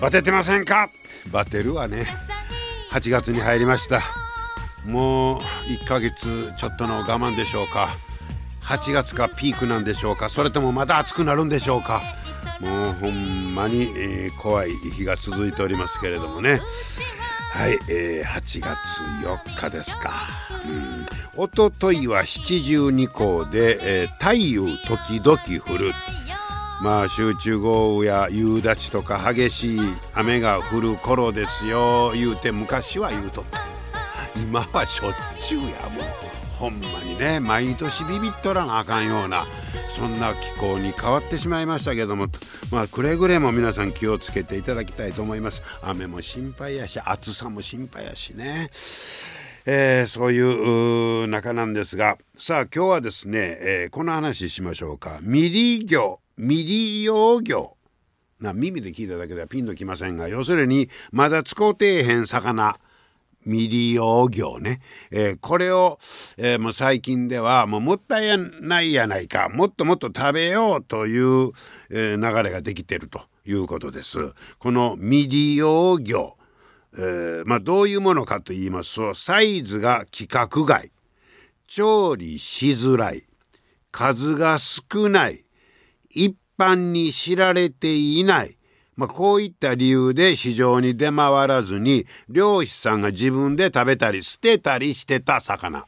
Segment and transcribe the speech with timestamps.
[0.00, 0.88] バテてませんか？
[1.30, 2.06] バテるわね。
[2.90, 4.02] 8月に入りました。
[4.86, 7.90] もう1ヶ月ちょっとの我慢でしょうか。
[8.62, 10.28] 8月かピークなんでしょうか。
[10.28, 12.02] それともまだ暑くなるんでしょうか。
[12.60, 16.60] もうほんまに、えー、怖い日が続いておりますけれどもね。
[17.52, 20.12] はい、えー、8月4日ですか、
[20.64, 21.04] うん、
[21.42, 25.92] おとといは七十二校で、えー、太陽時々降る。
[26.82, 29.80] まあ集中豪雨や夕立とか激しい
[30.14, 32.12] 雨が降る頃ですよ。
[32.14, 33.60] 言うて昔は言うとった。
[34.42, 36.04] 今はしょっちゅうやもう。
[36.58, 39.46] ほんまにね毎年ビビっとらなあかんような
[39.96, 42.28] そんな気候に変わってしまいましたけども。
[42.72, 45.62] まあくれぐれも皆さん気をつけていただきたいと思います。
[45.82, 48.70] 雨も心配やし暑さも心配やしね。
[49.66, 50.40] えー、そうい
[51.24, 52.16] う中なんですが。
[52.38, 55.18] さあ今日はですね、えー、この話しましょうか。
[55.22, 57.76] 未利魚未利用魚。
[58.40, 62.78] な耳で聞いただけではピンときませんが要するにまだ使うてへん魚。
[63.44, 65.98] 未利用魚ね、えー、これを、
[66.36, 69.48] えー、もう最近ではもうもったいないやないか。
[69.48, 71.52] もっともっと食べようという、
[71.90, 74.32] えー、流れができてるということです。
[74.58, 76.36] この未利用魚、
[76.94, 80.90] えー、まあどういうものかと言いますとサイズが規格外。
[81.66, 83.26] 調理しづらい。
[83.90, 85.44] 数が少ない。
[86.10, 88.56] 一般に知られていない。
[88.96, 95.86] まあ、こういった理由で市場に出回らずに漁師さんが自分で食べたり捨てたりしてた魚、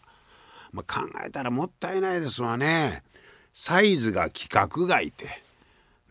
[0.72, 3.03] まあ、考えたらもったいないですわね。
[3.53, 5.43] サイズが規格外って。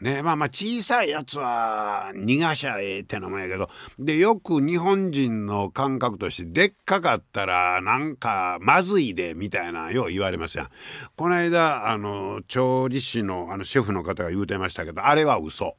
[0.01, 3.69] ねまあまあ小さいやつは逃がしゃええってのもやけど
[3.99, 10.69] でよく日本人の感覚としてでっかかったらなんかまずいでみたいなよう言われますやん
[11.15, 15.75] この間あの調理師のあのシェフの方が言うてましたけどあれは嘘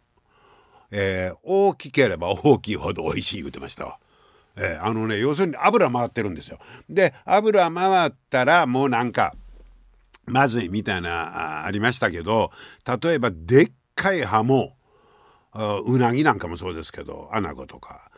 [0.92, 3.98] えー、大きければ大きいほど美味しい言うてましたわ。
[4.56, 6.58] えー、あのね要するに油回ってるんですよ。
[6.88, 9.34] で油回ったらもうなんか
[10.26, 12.52] まずいみたいなありましたけど
[13.02, 14.74] 例えばでっかいハモ
[15.54, 18.10] うなぎなんかもそうですけどアナゴとか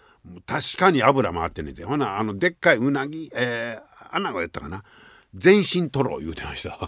[0.46, 4.82] 確かに油回ってねてほなあのでっかいうなぎ、えー、アナゴやったかな
[5.34, 6.78] 全身トロ言うてました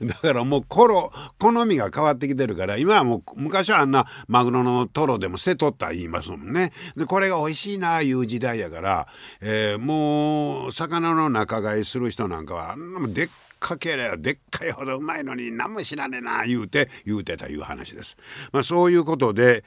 [0.00, 9.08] だからもうコロ好みが変わってきてるから今はもう昔はあんなマグロのトロでも捨てとった言いますもんねでこれが美味しいないう時代やから、
[9.40, 13.28] えー、もう魚の仲買いする人なんかはあんなもでっ
[13.58, 18.16] かけりゃでっかいほどうまいのに何も知らねえな言うて言うてたいう話です。
[18.52, 19.64] まあ、そういうことで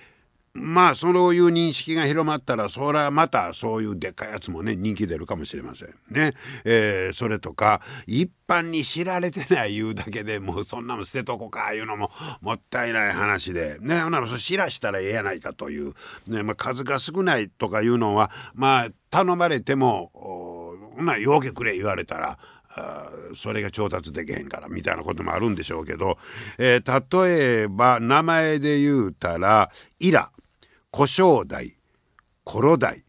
[0.54, 5.90] まあそういう認識が広まったらそれはまたそういうでっかいやつもね人気出るかもしれません。
[6.10, 6.34] ね。
[6.66, 12.10] えー、それとか一般に知られてない言うだけでもうそんなの捨てとこかいうのも
[12.42, 13.78] もったいない話で。
[13.80, 14.02] ね。
[14.02, 15.94] ほなそ知らしたらええやないかという、
[16.28, 16.42] ね。
[16.44, 22.40] まあ、数が少ないとかいうのはまあ頼まれてもほなようけくれ言われたら。
[23.36, 26.18] それが調達できへんからみたいなこともあるんでしょうけど、
[26.58, 30.32] えー、例えば名前で言うたら「イラ」
[30.92, 31.78] 小正代
[32.44, 33.04] コロダイ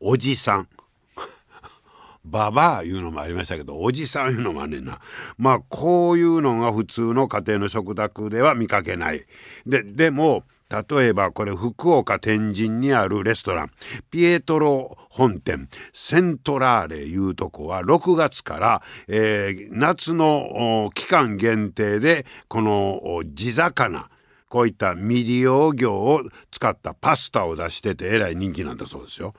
[0.00, 0.68] おじさん。
[2.24, 5.00] ババアいうのもありましたけどおじさんいうのもあんねんな。
[5.36, 9.24] まあこういうのが普通の家庭の食卓では見かけない。
[9.66, 13.70] ででも例えばこれ福岡天神にあるレストラン。
[14.10, 15.68] ピエトロ本店。
[15.92, 24.08] セントラーレいうとこは6月から、えー、夏の期間限定でこの地魚
[24.54, 29.34] こういった未利用魚を使ったパスタを出しててえらい人気なんだそうですよ。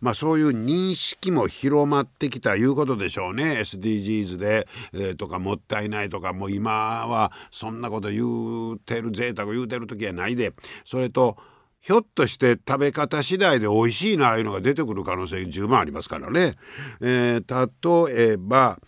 [0.00, 10.52] まあそういう認識も広まってきたいうことでしょうね SDGs で、えー、とかもったいないとかもう今はそんなこと言うてる贅沢言うてる時はないで
[10.84, 11.36] それと
[11.80, 16.54] ひょっとして食べ方次第で美味しいなああいうのが出てくる可能性十分ありますからね。
[17.00, 18.78] えー、例えば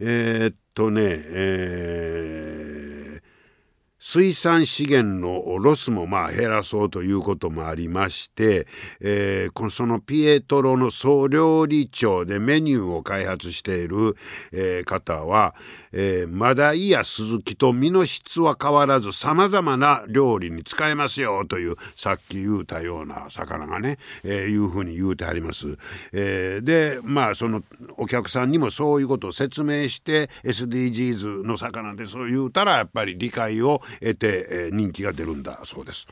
[0.00, 2.75] えー、っとね、えー
[4.08, 8.68] 水産資源のロスもまあ減らそうということもありまして、
[9.00, 14.14] えー、このそのピエトロの総料理長でメニューを開発している、
[14.52, 15.56] えー、方は、
[15.90, 25.76] えー、マダイやスズキと身の質は変わらずさまざまな料理に使えますよというさっき言うたような魚がね、えー、いうふうに言うてあります。
[26.12, 27.64] えー、でまあその
[27.96, 36.06] お客さんにもそういうことを説明して SDGs の魚でそう言うたらやっぱり理解を得て、え、人気が出るんだそうです。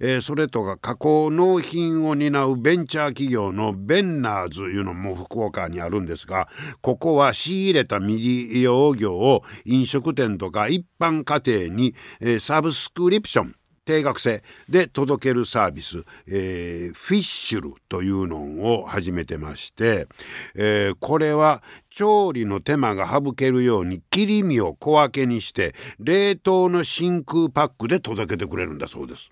[0.00, 6.48] え、それとか加工納品を担うベンチャー企業のベンナーズいうのも福岡にあるんですが
[6.80, 13.54] ここは仕入れた未利用魚を飲食店とか一般家庭に、え、サブスクリプション
[13.84, 20.06] 定額制で届けるサービス、えー、フィッシュルというのを始めてまして、
[20.54, 29.30] えー、これは調理の手間が省けるように切り身を小分けにして冷凍の真空パックで届けてくれるんだそうです。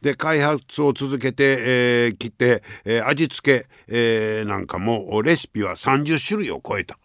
[0.00, 6.98] で開発を続けて、えー、て、えー、味付け、えー、なんかもレシピは30種類を超えた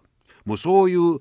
[0.45, 1.19] もうそういう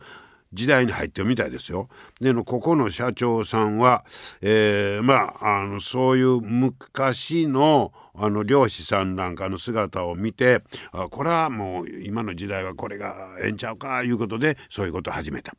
[0.52, 1.88] 時代に入ってるみたいですよ。
[2.20, 4.04] でのここの社長さんは、
[4.40, 10.62] えー、まああのそういう昔のあの漁師さんなんかの姿を見て
[10.92, 15.54] あこれはもう今の時代はこれがええんちゃうかいうことでそういうことを始めた。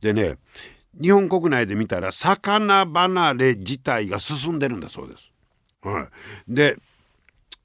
[0.00, 0.36] でね
[1.00, 5.32] 日本国内で見たら魚離れ自体が進んでるんだそうです。
[5.82, 6.08] は
[6.48, 6.76] い、で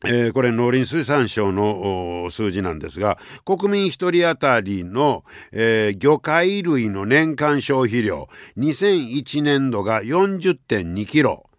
[0.08, 11.50] えー、これ農林水産省の数字なんですが国民1人当たりの、えー、魚介類の年間消費量2001年度が40.2キロ。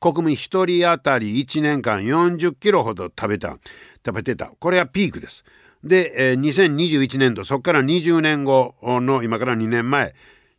[0.00, 3.58] 国民1人当たり1年間40キロほど食べた
[4.06, 4.52] 食べてた。
[4.58, 5.44] これはピークです。
[5.82, 10.14] で、えー、2021年度そこから20年後の今から2年前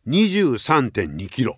[0.06, 1.56] 23.2キロ。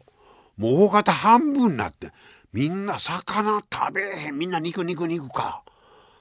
[0.56, 2.10] もう大型半分になって
[2.52, 5.62] みんな魚食べへんみんな肉肉肉か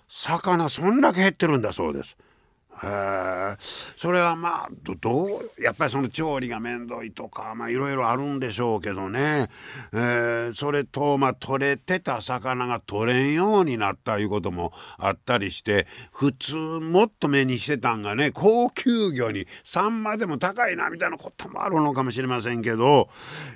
[0.07, 2.17] 魚そんだけ減ってるんだそうです。
[2.83, 3.55] へ
[3.95, 4.69] それはまあ
[4.99, 9.49] どうやっぱりその調理が面倒いとかまあいろいろあるんでしょうけどね、
[9.93, 23.09] えー、それとまあ取れてた魚が取れんようになったいうこともあったりして普通もっと目にしてたんがね高級魚にサンマでも高いなみたいなこともあるのかもしれませんけど、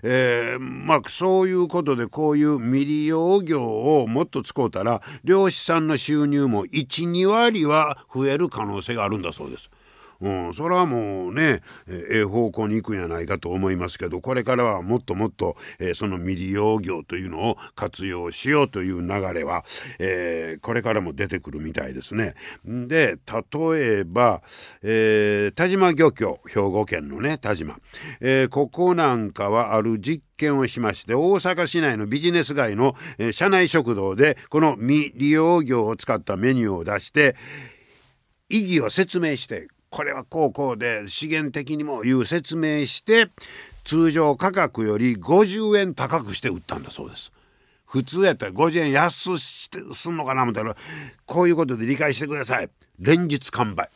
[0.04, 9.70] えー、まあそういうことでこういう未利用魚をもっと使うたら漁師さんの収入も12割は増える可能性があるるんだそうです。
[10.22, 19.66] うん、それはもうねええ方向に行くんやないかと思いますけどこれからはもっともっと、え、その未利用業というのを活用しようという流れは、
[20.00, 22.36] えー、これからも出てくるみたいですね。
[22.66, 24.42] で例えば、
[24.82, 27.78] えー、田島漁協兵庫県のね田島、
[28.22, 37.36] えー、ここなんかはある実験をしまして大阪市内のビジネス街の、え、社内食堂でこの未利用業を使ったメニューを出して
[38.50, 43.28] 意義を説明してこれはこうこうで資源的にもいう説明して
[43.84, 47.32] 通常価格より50円高くして売ったんだそうです。
[47.86, 50.76] 普通やったら50円安してすんのかなみたいな
[51.26, 52.70] こういうことで理解してください
[53.00, 53.90] 連日完売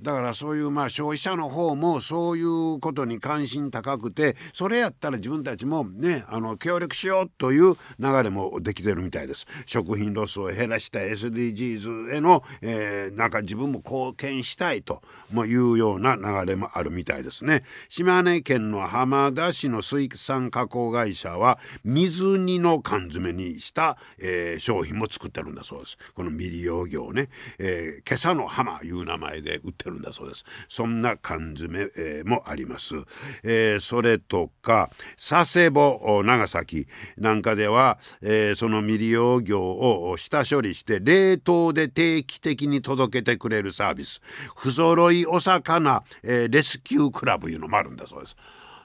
[0.00, 9.46] だからそういうまあ消費者の方もそういうことに関心高くてそれやったら自分たちもねあの協力しようという流れもできてるみたいです。
[9.66, 15.02] 食品ロスを減らした SDGs への、えー、なんか自分も貢献したいと
[15.34, 17.64] いうような流れもあるみたいですね。
[17.88, 25.98] 島根県の浜田市の水産加工会社は水煮の缶詰にした、えー、商品も作ってるんだそうです。
[26.14, 30.44] この未利用魚ね、えー、今朝の浜いう名前で売ってるんだそうです。
[30.68, 32.94] そんな缶詰、えー、もあります、
[33.42, 44.20] えー、それとか佐世保長崎なんかでは、えー、その未利用魚を下処理して冷凍で定期的に届けてくれるサービス。
[44.56, 48.36] 不揃いお魚、え、レスキュークラブいうのもあるんだそうです。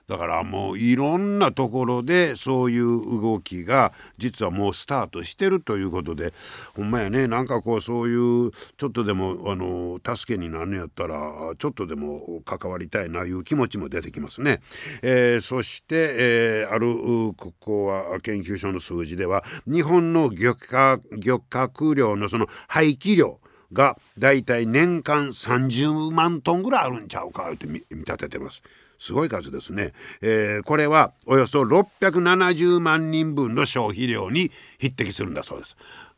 [0.08, 6.34] だからもういろんなところでそういう動きが実はもうスタートしてるということで
[6.76, 14.60] ほんまやねなんかこうそういうちょっとでもあの助けになるんやったらちょっとでも関わりたいないう気持ちも出てきますね。
[15.02, 23.40] えー、そして、えー、あるここは研究所の数字では日本の漁獲漁獲量のその廃棄量
[23.72, 28.62] がだいたい年間30万トンぐらいあるんちゃうかって見立ててます。
[28.98, 35.76] すごい数ですね、えー、これはおよそ670万人分の消費量に匹敵するんだそうです。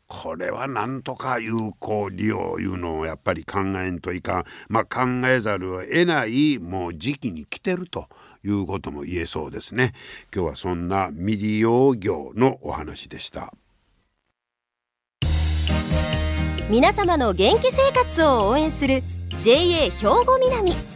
[0.08, 8.08] これはなんとか有効利用いうのをやっぱり考えんといかん、まあ、考えざるを得ないもう時期に来てると
[8.44, 9.92] いうことも言えそうですね。
[10.32, 13.52] 今日はそんな未利用業のお話でした。
[16.68, 19.02] 皆様の元気生活を応援する
[19.42, 19.90] JA 兵
[20.24, 20.95] 庫南。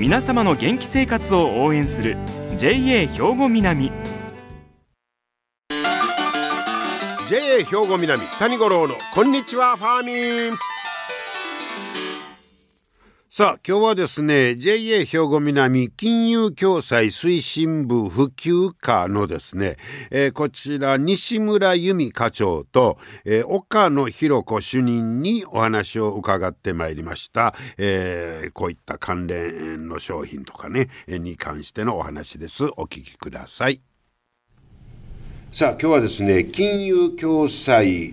[0.00, 2.16] 皆様の元気生活を応援する
[2.56, 3.92] JA 兵庫南。
[7.28, 10.58] JA 兵庫南谷五郎のこんにちはファーミン。
[13.32, 19.76] さあ今日はですね JA 兵庫南金融共済推進部普及課のですね、
[20.10, 33.89] えー、こちら西村由美課長と、えー、岡野博子主任にお話を伺ってまいりました、えー、こういった関連の商品とかねに関してのお話ですお聞きください。
[35.52, 38.12] さあ今日はですね金融共済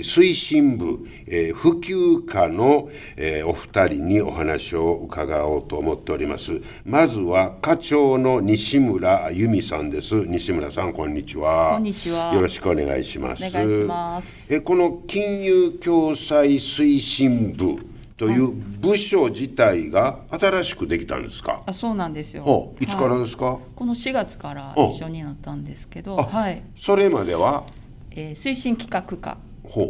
[0.00, 6.60] 推進部、えー、普及課の、えー、お二人にお話を伺おうと思っております。
[6.84, 10.26] まずは課長の西村由美さんです。
[10.26, 11.76] 西村さんこんにちは。
[11.76, 12.34] こんにちは。
[12.34, 13.46] よろしくお願いします。
[13.46, 14.54] お願いします。
[14.54, 21.62] えこの金融共済推進部という部署自体が新しくできたんですか？
[21.66, 22.72] あ、そうなんですよ。
[22.80, 26.62] いつからですか、はい、この4月から一緒になったんですけど、はい。
[26.76, 27.64] それまでは、
[28.12, 29.38] えー、推進企画課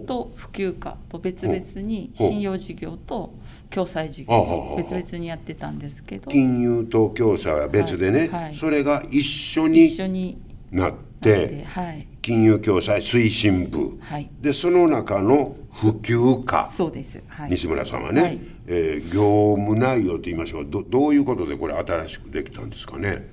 [0.06, 3.34] と普及課と別々に信用事業と
[3.70, 10.38] 共済事業別々にやってたんですけど、金融と共済は別でね、はいはい、それが一緒に一緒に
[10.74, 16.68] なって、はい、金融共済推進部、はい、でその中の普及課。
[16.70, 20.66] そうです、はい、西村さんはね、はい、えー、業務内容といいましょう。
[20.68, 23.26] どどういうことでこれ新しくできたんですかね？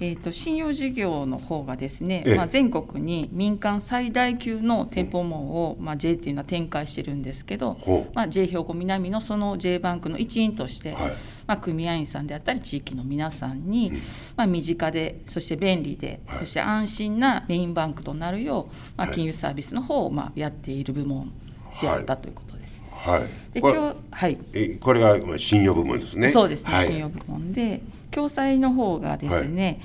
[0.00, 7.78] えーと、信用事業の方がですね、まあ、全国に民間最大級の店舗網を、まあ、J っていうのは展開してるんですけど、
[8.14, 13.92] まあ、J 兵庫南のその J バンクの一員として、はい、まあ、組合員さんであったり地域の皆さんに、
[14.36, 21.32] まあ、身近でそして便利で、はい、そして安心なメインバンクとなるよう、まあ、金融サービスの方をまあやっている部門
[21.80, 22.80] であったということです。
[22.92, 23.22] はい、
[23.54, 24.38] で今日はい。
[24.52, 26.30] えこれが信用部門ですね。
[26.30, 29.78] そうですね、はい、信用部門で共済の方がですね、はい、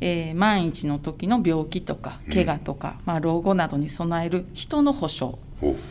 [0.00, 5.38] えー、万一の時の病気とか怪我とか、うん、まあ、老後などに備える人の保障。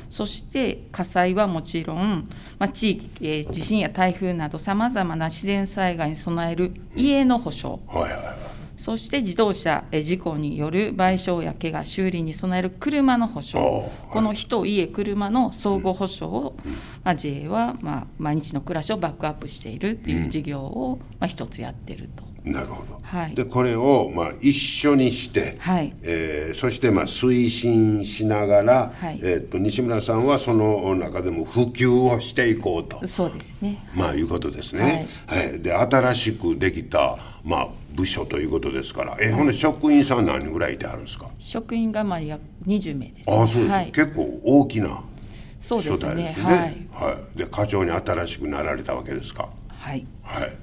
[0.10, 8.36] そして火災はもちろん、まあ、地域、えー、地震や台風などさまざまな自然災害に備える家の保障、うんはいはいはい、
[8.78, 22.27] そして自動車事故による賠償や怪我修理に備える車の保証、はい、この人、家、車の相互保証を、うん、まあ、JA は、まあ、毎日の暮らしをバックアップしているっていう事業を、まあ、一つやってると。
[22.44, 25.94] なるほど、はい、でこれをまあ一緒にして、はい。
[26.02, 33.06] えー、そしてまあ推進しながら、はい、えー、と西村さんはその中でも普及をしていこうと。
[33.06, 33.86] そうですね。
[33.94, 39.18] まあいうことですね、はい、はい、で新しくできた、まあ、部署ということですから。
[39.20, 41.30] えほんで職員さん何人ぐらいいてあるんですか？
[41.40, 45.04] 職員がまあや20名です、ね、ああそうです、はい、結構大きな
[45.60, 46.24] そうですね。
[46.24, 46.46] ですね。
[46.94, 49.50] はい、はい、で課長に新しくなられたわけですか？
[49.68, 50.54] はい、はい、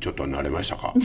[0.00, 0.94] ちょっと慣れましたか？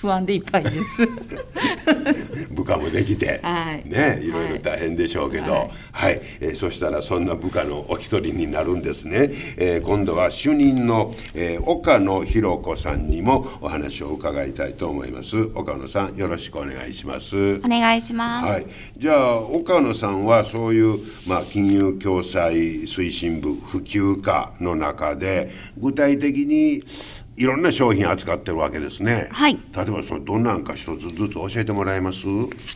[0.00, 1.06] 不安でいっぱいです。
[2.54, 15.36] 部下もできて、はい、ねいろいろ大変でしょうけど、はい、はい、えー、そしたらそんな部下のお一人になるんですね、えー、今度は主任の、えー、岡野博子さんにもお話を伺いたいと思います。
[15.54, 17.56] 岡野さんよろしくお願いします。
[17.56, 18.66] お願いします、はい、
[18.96, 26.84] じゃあ岡野さんはそういう、まあ、金融共済推進部普及課の中で具体的に
[27.38, 29.28] いろんな商品扱ってるわけですね。
[29.30, 29.54] はい。
[29.54, 32.26] 例えばそのどんなんか一つずつ教えてもらえます？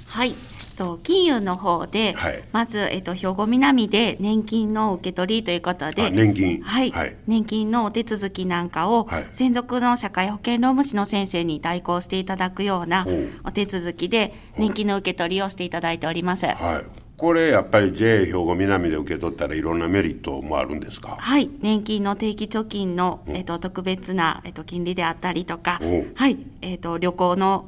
[0.06, 0.34] はい。
[0.76, 13.06] と金融の方で、はい、まず、えっと、兵庫南で年金の受け取りということで、年金、はい、はい、年金のお手続きなんかを、はい、専属の社会保険労務士の先生に代行していただくような
[13.44, 16.46] お手続きで、年金の受け取りをしていただいております。
[16.46, 21.16] はいこれやっぱり JA 兵庫南で受け取ったらいろんなメリットもあるんですか？
[21.20, 21.48] はい。
[21.60, 25.80] 年金の定期貯金の、えーと、特別な、えーと、金利であったりとか、
[26.14, 27.66] はい、えーと、旅行の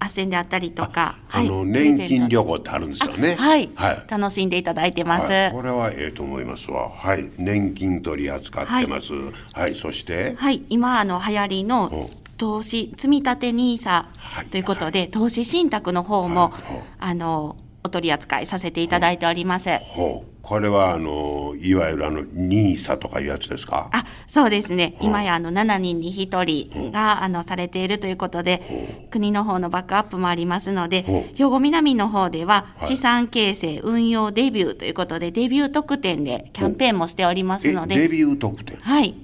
[0.00, 3.36] 斡旋であったりとかあの、年金旅行ってあるんですよね。
[3.36, 6.88] はい、はい、楽しんでいただいてます、はい、これはええと思いますわ。
[6.88, 7.30] はい。
[7.36, 10.34] 年金取り扱ってます、はい、はい、そして？
[10.36, 10.62] はい。
[10.70, 14.06] 今あの流行りの投資積立 NISA
[14.50, 16.62] ということで、はい、投資信託の方も、はい、
[16.98, 19.70] あのお取り扱いさせていただいております。
[19.78, 20.30] ほう。
[20.42, 23.88] これはあのいわゆるあのニーサとかいうやつですか？
[23.92, 31.02] あそうですね、今やあの7人に1人が、あのされているということで、国の方のバックアップもありますので、
[31.34, 37.96] 兵庫南の方では、資産形成運用デビューということで、デビュー特典でキャンペーンもしておりますので。
[37.96, 38.78] デビュー特典？
[38.78, 39.14] はい。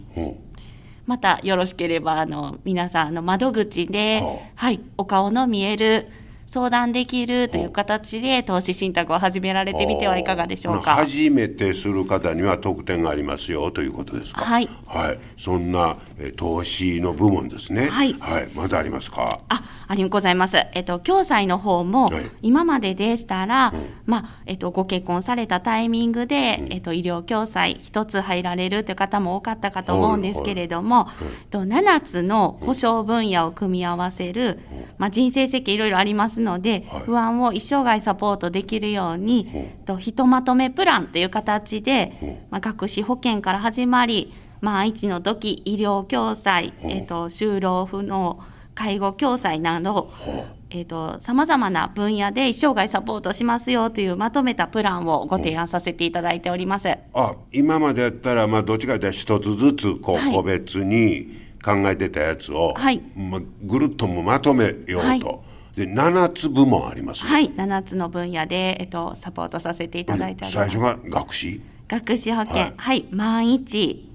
[1.06, 4.22] またよろしければあの皆さんの窓口で、
[4.56, 6.08] はい、お顔の見える
[6.48, 10.94] 相談できるという形で投資信託を始められてみてはいかがでしょうか？
[10.94, 14.44] 初めてする方には特典がありますよということですか？
[14.44, 17.88] はい、はい、そんなえ投資の部門ですね。
[17.88, 19.40] はい、はい、まだありますか？
[19.48, 20.56] あありございます。
[20.72, 22.10] えっと、共済の方も、
[22.42, 34.60] 今まででしたら、はい、まあ、えっと、ご結婚されたタイミングで、うん、えっと、医療共済一つ入られるという方も多かったかと思うんですけれども、はいはい、と7つの保障分野を組み合わせる、
[34.98, 48.40] まあ、人生設計いろいろありますので、不安を一生涯サポートできるように、とひとまとめプランという形で、まあ、学資保険から始まり、万一の時、医療共済、えっと、就労不能、
[48.76, 50.12] 介護共済など、
[50.70, 56.88] えっ、ー、と、様々な分野で生涯サポートしますよというまとめたプランをご提案させていただいております。
[57.14, 64.98] あ、今までやったら、まあ、どっちかというと一つずつ、こう、個別に考えてたやつを、はい、まあ、ぐるっともまとめようと。
[65.00, 65.22] はい。
[65.76, 70.70] で7つ部門あります、ね、はい7つの分野で、えっと、サポートさせていただいております。
[70.70, 71.60] 最初が学士？
[71.86, 72.56] 学士保険。
[72.56, 74.10] はい、はい、万一。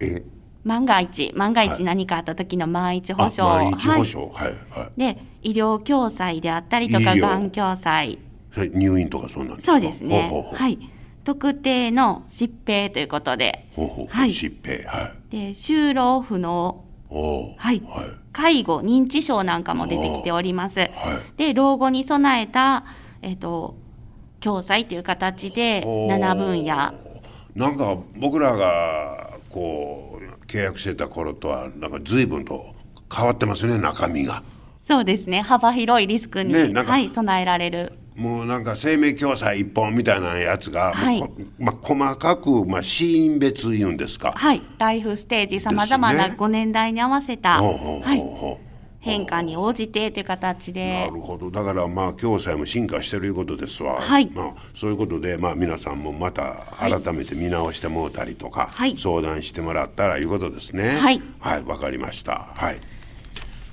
[0.00, 0.24] え
[0.64, 3.44] 万が一、万が一何かあった時の万一保証。
[3.44, 4.98] 万一保証、はい、はい。
[4.98, 8.18] で、医療共済であったりとか、がん共済。
[8.56, 9.72] 入院とかそうなんですか？
[9.72, 10.28] そうですね。
[10.30, 10.78] ほうほうほうはい。
[11.24, 13.66] 特定の疾病ということで。
[13.74, 14.28] ほうほうはい。
[14.30, 15.30] 疾病、はい。
[15.30, 16.84] で、就労不能。
[17.10, 17.82] おはい。
[17.86, 18.06] はい。
[18.32, 20.80] 介護、認知症なんかも出てきております。
[20.80, 20.90] はい。
[21.36, 22.84] で、老後に備えた、
[23.22, 23.76] えっ、と、
[24.40, 26.92] 共済という形で、7分野。
[27.54, 30.03] なんか僕らがこう
[30.54, 32.74] 契約してた頃とはなんか随分と
[33.12, 34.42] 変わってますね中身が。
[34.86, 35.40] そうですね。
[35.40, 37.92] 幅広いリスクに、ね、はい、備えられる。
[38.14, 41.20] もうなんか生命共済一本みたいなやつが、はい。
[41.58, 44.32] まあ、細かく、まあ、死因別言うんですか。
[44.36, 44.62] はい。
[44.78, 48.63] ライフステージさまざまなご年代に合わせた、ね、はい
[49.04, 51.06] 変化に応じてという形で。
[51.10, 51.50] なるほど。
[51.50, 54.30] だからまあ共済も進化してるいうことですわ、はい。
[54.32, 60.96] まあ、そういうことでまあ皆さんもまた改めて見直してもうたりとか、はい、相談してもらったらいうことですね。
[60.96, 61.22] はい。
[61.38, 62.48] はいわかりました。
[62.54, 62.80] はい。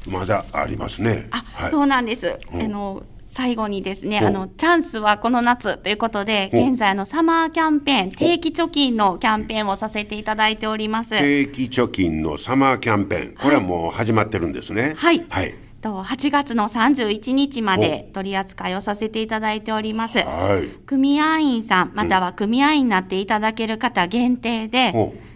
[0.05, 1.29] まだありますね。
[1.31, 11.11] あ、はい、そうなんです、うん、あの最後にですね、あの、チャンスはこの夏ということで、現在のサマーキャンペーン、定期貯金のキャンペーンをさせていただいております。
[11.11, 14.95] 定期貯金のサマーキャンペーン、これはもう始まってるんですね。
[14.97, 15.25] はい。
[15.29, 15.55] はい。
[15.81, 20.19] と8月の31日まで取り扱いをさせていただいております。
[20.19, 24.93] はい、組合員さん、または組合員になっていただける方限定で、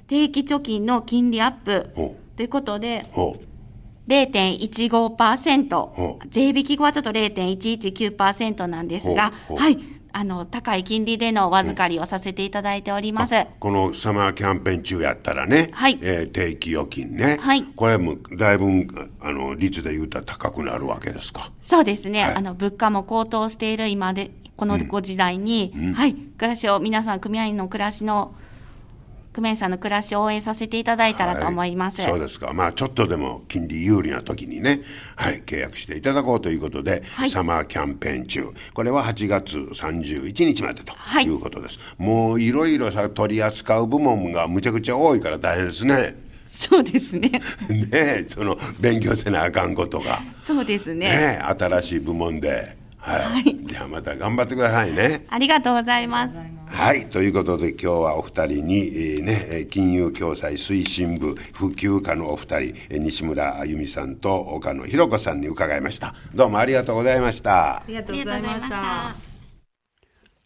[0.08, 1.90] 定期貯金の金利アップ
[2.36, 3.06] ということで、
[4.08, 9.78] 0.15%、税引き後はちょっと0.119%なんですが、はい、
[10.18, 13.36] あの、高い金利でのお預かりをさせていただいております。
[13.60, 16.00] このサマーキャンペーン中やったらね、はい。
[16.02, 17.38] えー、定期預金ね。
[17.42, 17.64] はい。
[17.76, 18.88] これもだいぶ、
[19.20, 21.52] あの、率で言うたら高くなるわけですか。
[21.62, 22.24] そうですね。
[22.24, 28.36] はい、あの、物価も高騰している今で、このご時代に、うんうん、はい、暮らしを、皆さん組合員の暮らしの
[29.36, 34.80] 久米さんの暮らしを応援させていただいたらと思います、はい、そうですかまあちょっとでも金利有利な時にね
[35.18, 47.30] はい契約していただこうということで、はい、サマーキャンペーン中これは8月31日までということです、はい、もういろいろさ取り扱う部門がむちゃくちゃ多いから大変ですねそうですね。
[47.68, 50.22] ねその勉強せなあかんことが。
[50.42, 51.10] そうですね。
[51.10, 52.78] ね新しい部門で。
[52.98, 53.22] はい。
[53.24, 55.26] はい、じゃあまた頑張ってくださいね。
[55.28, 56.55] ありがとうございます。
[56.68, 69.36] はいということで今日はお二人に、えー、ね、金融共済推進部普及課のお二人西村あゆみさんと岡野ひろ子さんに伺いましたどうもありがとうございましたありがとうございました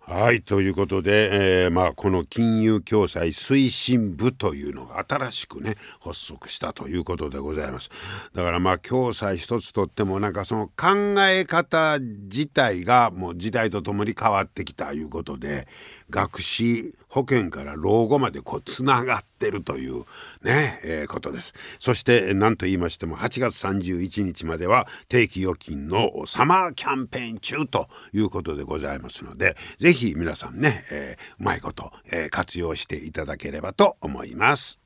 [0.10, 0.42] はい。
[0.42, 7.92] ということで、えー、まあ、この金融共済推進部というのが新しくね、発足したということでございます。
[8.34, 15.68] だからまあ、共済一つとっても、なんかその考え方自体がもう時代とともに変わってきたいうことで、
[16.10, 20.06] 学資保険から老後までこうつながってるという
[20.44, 21.54] ね、えー、ことです。
[21.80, 34.80] そして何と言いましても8月31日までは定期預金のサマーキャンペーン中ということでございますので是非皆さんね、えー、うまいこと、えー、活用していただければと思います。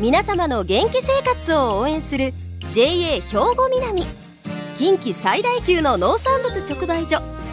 [0.00, 2.32] 皆様の元気生活を応援する
[2.72, 4.06] JA 兵庫南
[4.78, 7.39] 近畿最大級の農産物直売所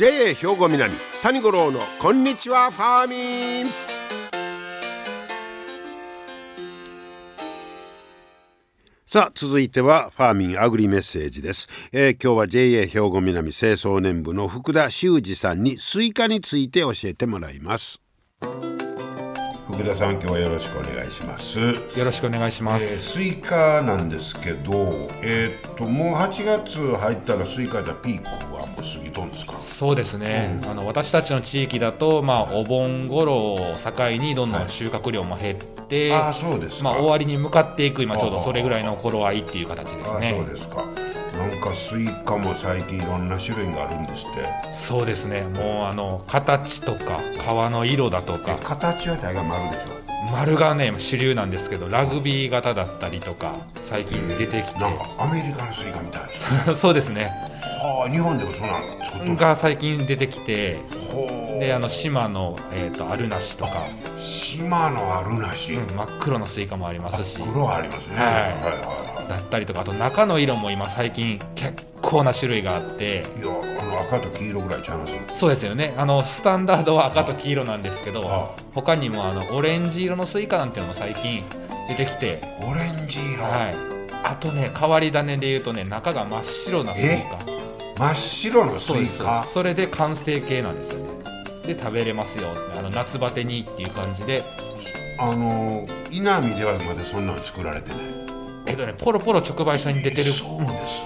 [0.00, 3.70] JA 兵庫南谷五郎のこんにちはファーミン。
[9.04, 18.00] さあ続いてはファーミンアグリメッセージです、えー、今日は JA 兵庫南青壮年部の福田修二さんにスイカについて教えてもらいます。
[19.80, 21.58] 福田さん今日はよろしくお願いします。
[21.58, 24.74] よろしくお願いします、えー、スイカなんですけど
[25.22, 29.56] えー、っともう8月入ったらスイカでピークはもう過ぎとんですか？
[29.58, 40.34] そうですね、うん、あの私たちの地域だとまあお盆頃を境にどんどん収穫量も減って、はい、あそうですまあ終わりに向かっていく今ちょうどそれぐらいの頃合いっていう形ですね。
[40.36, 40.84] そうですか
[41.36, 44.74] なんかスイカも最近いろんな種類があるんですって。
[44.74, 45.42] そうですね。
[45.42, 48.56] もうあの形とか皮の色だとか。
[48.62, 50.00] 形は大概丸でしょ？
[50.32, 54.80] 丸がね主流なんですけどラグビー型だったりとか最近出てきて。
[54.80, 57.24] なんかアメリカのスイカみたいです、 そうですね。
[57.82, 60.78] はあ日本でもそうなん作っが最近出てきて
[61.58, 63.84] であの島の、えーと、あるなしとか。
[64.20, 67.38] 島のあるなし、うん、真っ黒のスイカもありますし。
[67.38, 68.48] 黒はありますね、はい、はいは
[69.06, 73.24] いだったりとかあと中の色も今最近結構な種類があって。
[73.36, 75.38] いやあの赤と黄色ぐらいちゃいます？
[75.38, 75.94] そうですよね。
[75.96, 81.42] あのスタンダードは赤と黄色なんですけど他にもあのオレンジ色のスイカなんていうのも最近
[81.88, 82.42] 出てきて。
[82.60, 83.44] オレンジ色。
[83.44, 83.74] はい。
[84.24, 87.38] あとね変わり種でいうとね中が真っ白なスイカ。
[87.98, 89.44] 真っ白のスイカ？
[89.44, 91.10] それで完成形なんですよね。
[91.66, 92.48] で食べれますよ。
[92.76, 94.42] あの夏バテにっていう感じで。
[95.22, 97.98] あの稲美ではまだそんなの作られてない
[98.70, 100.32] えっとねポロポロ直売所に出てる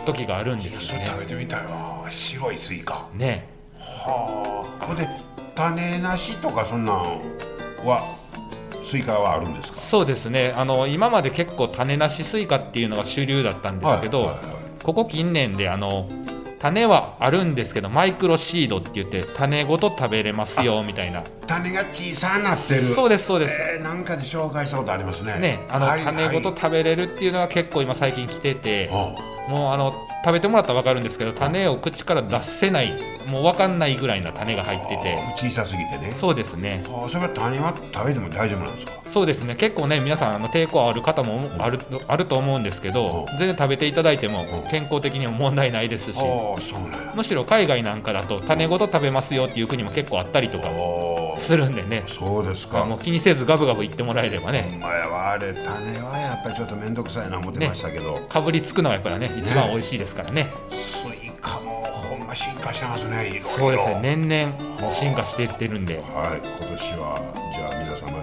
[0.06, 2.06] 時があるんですよね食べてみたいわ。
[2.10, 3.08] 白いスイカ。
[3.14, 3.48] ね。
[3.78, 4.86] はあ。
[4.86, 5.06] ほんで
[5.54, 6.96] 種なしとかそんなん
[7.84, 8.02] は
[8.82, 9.78] スイカはあるんですか？
[9.78, 10.52] そうですね。
[10.56, 14.36] あの今まで結構種なしスイカっていうのが主流だったんですけど、
[14.82, 16.08] ここ近年であの
[16.64, 21.22] 種はあるんですけどマイクロシードって言って種ごと食べれますよみたいな。
[21.46, 22.80] 種が小さなってる。
[22.80, 25.38] そうですそうです、えー、なんかで紹介したことありますね。
[25.38, 28.88] ねあの、はいはい、種ごと食べれるっていうのは結構今最近来てて
[29.46, 29.92] もうあの
[30.24, 32.94] 食べてもらったら分かるんですけど種を口から出せない
[33.26, 35.18] もう分かんないぐらいな種が入ってて。
[35.36, 36.12] 小さすぎてね。
[36.12, 36.82] そうですね。
[36.86, 39.03] それは種は食べても大丈夫なんですか？
[39.14, 39.54] そうですね。
[39.54, 46.18] 結構ね皆さんあの抵抗ある方もあるあると思うんですけど全然食べていただいても健康的にも問題ないですし
[47.14, 50.68] むしろ海外なんかだと種ごと食べますよっていう国も結構あったりとか
[51.38, 52.02] するんでね。
[52.08, 52.84] そうですか。
[52.86, 54.62] もう気にせずガブガブいってもらえればね。
[54.62, 60.48] ほんまやわあれ種はやっぱりちょっと面倒くさいな思ってましたけど、ね、かぶりつくのはやっぱりね一番美味しいですからね。
[60.72, 64.00] スイカもほんま進化してますねそうですね。
[64.02, 65.98] 年々進化していってるんで。
[65.98, 66.38] はい。
[66.60, 67.20] 今年は
[67.54, 68.13] じゃあ皆さん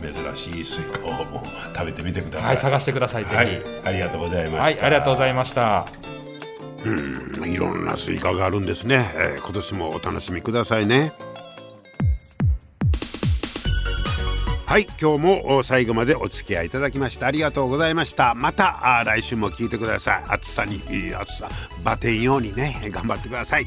[0.00, 1.42] 珍しいスイカをも
[1.74, 2.48] 食べてみてください。
[2.48, 4.62] はい探してくださいはい、ありがとうございました。
[4.62, 5.86] はいありがとうございました。
[6.84, 11.12] うんいろんなスイカがあるんですね、えー、今年もお楽しみくださいね。
[14.66, 18.34] はい今日も最後までお付き合いいただきましてありがとうございました。
[18.34, 20.24] また来週も聞いてください。
[20.28, 20.82] 暑さに
[21.18, 21.48] 暑さ
[21.82, 23.66] バテんようにね頑張ってください